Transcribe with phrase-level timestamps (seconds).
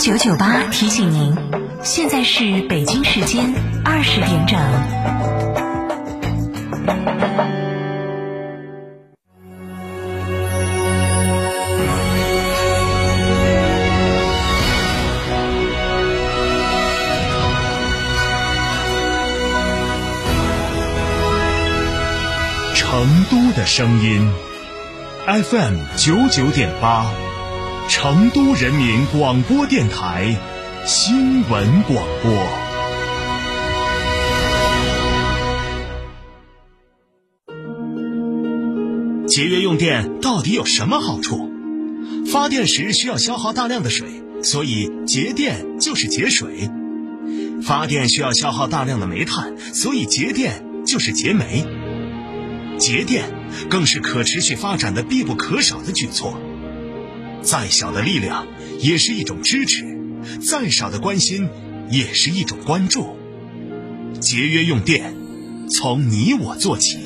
[0.00, 1.36] 九九八提醒您，
[1.82, 3.52] 现在是北京时间
[3.84, 4.58] 二十点整。
[22.74, 24.32] 成都的声音
[25.26, 27.04] ，FM 九九点八，
[27.90, 30.36] 成都人民广播电台
[30.86, 32.46] 新闻广播。
[39.26, 41.50] 节约用电到底有什么好处？
[42.30, 44.06] 发电时需要消耗大量的水，
[44.40, 46.70] 所以节电就是节水；
[47.60, 51.66] 发电需要消耗大量的煤炭，所以节电就是节煤。
[52.78, 53.24] 节电
[53.68, 56.40] 更是可持续发展的必不可少的举措。
[57.42, 58.46] 再小的力量
[58.78, 59.84] 也是一种支持，
[60.40, 61.48] 再少的关心
[61.90, 63.16] 也是一种关注。
[64.20, 65.14] 节约用电，
[65.68, 66.98] 从你我做起。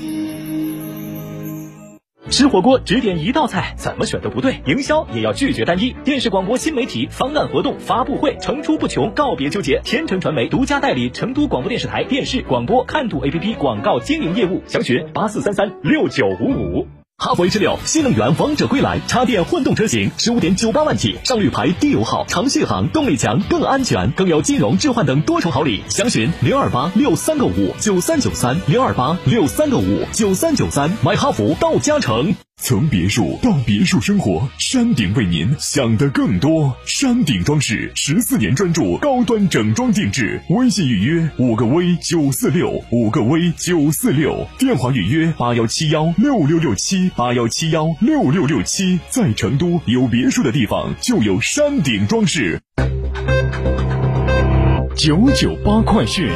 [2.30, 4.60] 吃火锅只点一道菜，怎么选都不对。
[4.66, 5.94] 营销也要拒绝单一。
[6.04, 9.80] 电视广播新媒体方案活动发布会层出不穷，告别纠结。
[9.84, 17.03] 天成传媒独家代理成都广播电视台电视广播看图 APP 广告经营业务，详询八四三三六九五五。
[17.24, 25.82] 哈弗 H 六新能源王者归来，插电混动车型十五点九八万起，上绿牌低油耗，长续航，动力强，更安全，更有金融置换等多重好礼。
[25.88, 32.34] 详询零二八六三个五九三九三零二八六三个五九三九三，买哈弗到嘉诚。
[32.56, 36.74] 从别墅到别墅生活，山顶为您想的更多。
[36.86, 48.98] 山顶装饰十四年专注高端整装定制，微信预约五个 V 九四六五个 V 九四六，电话预约八幺七幺六六六七八幺七幺六六六七。
[49.10, 52.62] 在成都有别墅的地方就有山顶装饰。
[54.96, 56.30] 九九八快讯。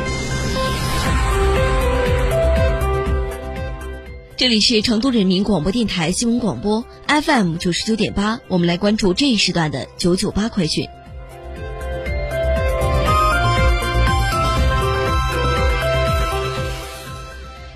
[4.39, 10.87] 这里是成都人民广播电台新闻广播 FM 九十九点八，我们来关注这一时段的九九八快讯。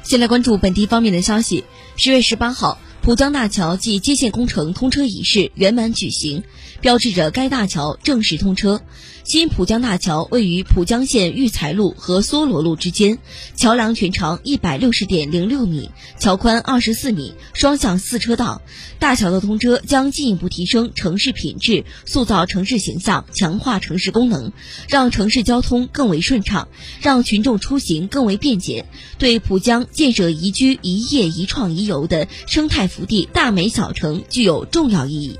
[0.04, 1.64] 先来关注本地方面的消息。
[1.96, 6.44] 十月十八号，浦江大桥暨接线工程通车仪式圆满举行，
[6.80, 8.80] 标志着该大桥正式通车。
[9.24, 13.18] 新浦江大桥位于浦江县育才路和梭罗路之间，
[13.54, 18.60] 桥梁全长一百六十点零六米，桥宽二十四米，双向四车道。
[18.98, 24.52] 大桥的通车将进一步提升城市品质，塑造城市形象，强化城市功能，
[24.88, 26.66] 让城市交通更为顺畅，
[27.00, 28.86] 让群众出行更为便捷，
[29.18, 35.38] 对浦江建设宜居、宜业、宜创、宜游的生态福地大美小城具有重要意义。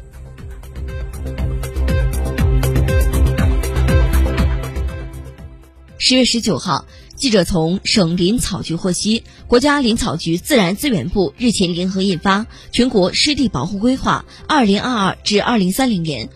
[6.12, 6.84] 十月十九号，
[7.16, 12.40] 记者从省林草局获悉，国家林草局自然资源部日前联合印发
[12.70, 16.26] 《全国湿地保护规划（二零二二至二零三零年）》，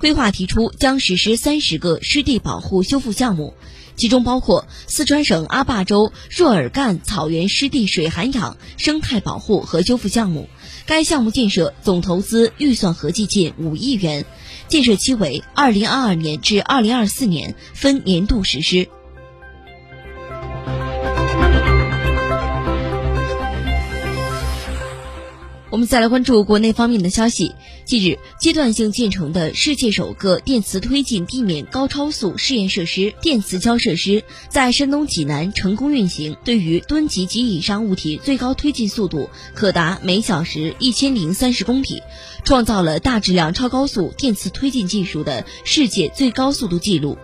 [0.00, 3.52] 规划提出将实施三十个湿地保护修复项目，
[3.94, 10.48] 其中包括四川省阿坝州若尔干草原湿地水涵养生态保护和修复项目。
[10.86, 14.24] 该项目建设总投资预算合计近五亿元，
[14.68, 18.88] 建设期为二零二二年至二零二四年，分年度实施。
[25.76, 27.54] 我们再来关注国内方面的消息。
[27.84, 42.02] 近日，阶段性建成的世界首个电磁推进地面高超速试验设施电磁胶设施在山东济南成功运行，对于吨级及以上物体最高推进速度可达每小时一千零三十公里，
[42.42, 47.18] 创造了大质量超高速电磁推进技术的世界最高速度记录。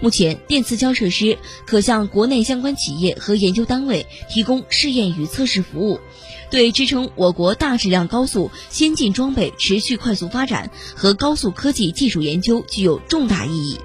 [0.00, 6.00] 目前，电磁胶设施可向国内相关企业和研究单位提供试验与测试服务。
[6.50, 13.78] 对支撑我国大质量高速先进装备持续快速发展和高速科技技术研究具有重大意义。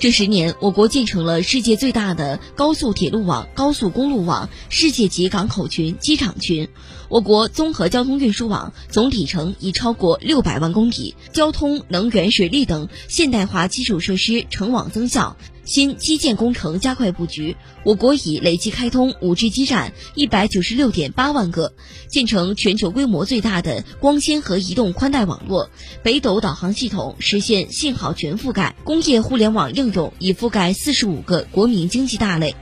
[0.00, 6.68] 这十年，我国建成了世界最大的高速铁路网、高速公路网、世界级港口群、机场群。
[7.08, 15.36] 我国综合交通运输网总里程已超过六百万公里，交通、能源、水利等现代化基础设施成网增效。
[15.68, 17.54] 新基建工程加快布局，
[17.84, 21.74] 我国已累计开通 5G 基站一百九十六点八万个，
[22.08, 25.68] 建成全球规模最大的光纤和移动宽带网络，
[26.02, 32.56] 北斗导航系统实现信号全覆盖，工业互联网应用已覆盖四十五个国民经济大类。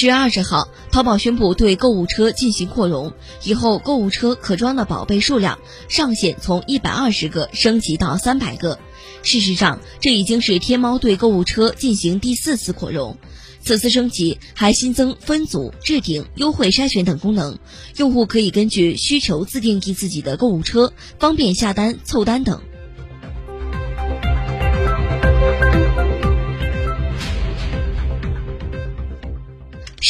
[0.00, 3.12] 十月二十号，淘宝宣布对购物车进行扩容，
[3.42, 5.58] 以后购物车可装的宝贝数量
[5.88, 8.78] 上限从一百二十个升级到三百个。
[9.24, 13.18] 事实上，这已经是天猫对购物车进行第四次扩容。
[13.60, 17.58] 此次升级还新增分组、置顶、优惠筛选等功能，
[17.96, 22.62] 用户可以根据需求自定义自己的购物车，方便下单、凑单等。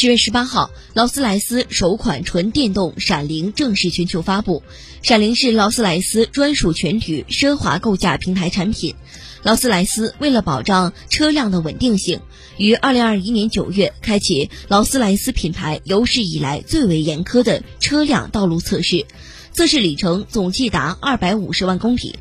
[0.01, 4.63] 十月十八号，劳斯莱斯首款纯电动闪灵正式全球发布。
[5.01, 8.95] 闪灵是劳斯莱斯专属全铝奢华构架平台产品。
[9.43, 12.21] 劳斯莱斯为了保障车辆的稳定性，
[12.55, 19.05] 于二零二一年九月开启劳斯莱斯品牌有史以来最为严苛的车辆道路测试，
[19.51, 22.15] 测试里程总计达二百五十万公里。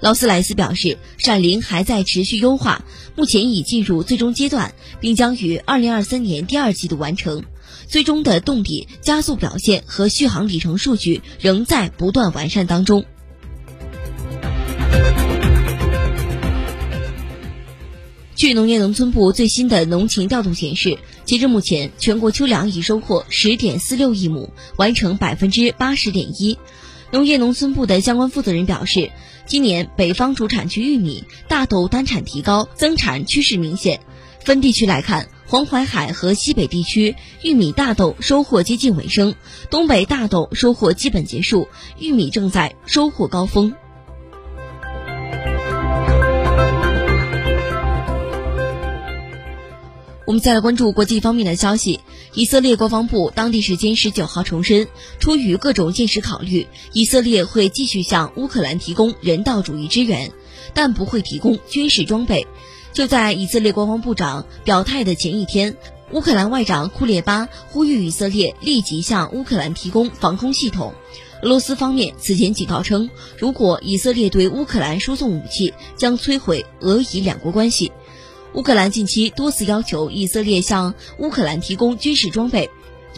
[0.00, 2.84] 劳斯莱斯表示，闪灵还在持续优化，
[3.16, 7.42] 目前已进入最终阶段，并将于二零二三年第二季度完成。
[7.86, 13.04] 最终的动力、加速表现和续航里程数据仍在不断完善当中。
[18.36, 26.56] 据农业农村部最新的农情调度显示，截至目前，全国秋粮已收获十点四六亿亩，完成百分之八十点一。
[27.10, 29.10] 农业农村部的相关负责人表示，
[29.46, 34.00] 今年北方主产区玉米、大豆单产提高，增产趋势明显。
[34.44, 39.34] 分地区来看，黄淮海和西北地区玉米、大豆收获接近尾声，
[39.70, 41.68] 东北大豆收获基本结束，
[41.98, 43.74] 玉米正在收获高峰。
[50.28, 52.00] 我们再来关注国际方面的消息。
[52.34, 54.86] 以色列国防部当地时间十九号重申，
[55.18, 60.30] 出于各种现实考虑，以色列会继续向乌克兰提供人道主义支援，
[60.74, 62.46] 但不会提供军事装备。
[62.92, 65.78] 就在以色列国防部长表态的前一天，
[66.12, 70.92] 乌克兰外长库列巴呼吁以色列立即向乌克兰提供防空系统。
[71.40, 73.08] 俄罗斯方面此前警告称，
[73.38, 77.92] 如果以色列对乌克兰输送武器，将摧毁俄以两国关系。
[78.54, 82.70] 乌克兰近期多次要求以色列向乌克兰提供军事装备。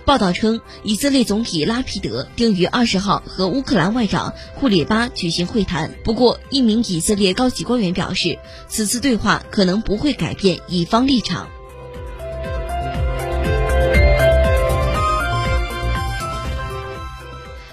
[0.05, 5.93] 报道称，以色列总理拉皮德定于二十号和乌克兰外长库列巴举行会谈。
[6.05, 8.39] 不过，一名以色列高级官员表示，
[8.69, 11.49] 此次对话可能不会改变以方立场。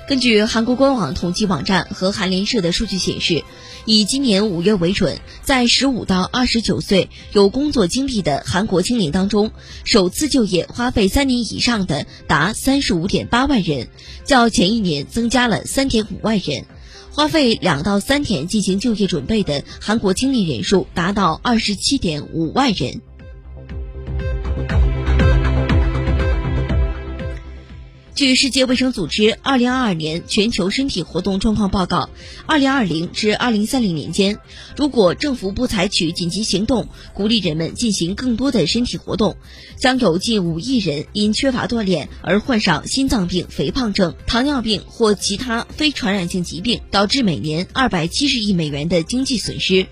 [0.08, 3.44] 根据韩国官网统计网站和韩联社的数据显示，
[3.84, 9.52] 以今年五月为准，在十五到二十九岁有工作经历的韩国青年当中，
[9.84, 13.90] 首次就业花费三年以上的达三十五点八万人，
[14.24, 16.64] 较前一年增加了三点五万人；
[17.12, 23.02] 花费两到三年进行就业准备的韩国青年人数达到二十七点五万人。
[28.18, 32.10] 据世界卫生组织二零二二年全球身体活动状况报告，
[32.48, 34.40] 二零二零至二零三零年间，
[34.76, 39.38] 如果政府不采取紧急行动，鼓励人们进行更多的身体活动，
[39.78, 49.86] 将有近五亿人因缺乏锻炼而患上心脏病、肥胖症、糖尿病或其他非传染性疾病，导致每年二百七十亿美元的经济损失。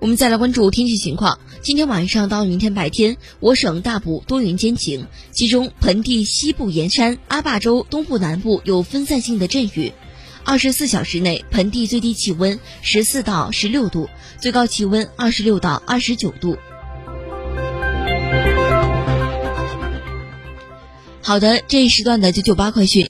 [0.00, 1.38] 我们再来关注天气情况。
[1.62, 9.92] 今天晚上到明天白天，我省大部多云间晴，其中盆地西部沿山、阿坝州东部南部有分散性的阵雨。
[10.42, 14.08] 二十四小时内，盆地最低气温十四到十六度，
[14.40, 16.56] 最高气温二十六到二十九度。
[21.22, 22.98] 好的，这一时段的九九八快讯。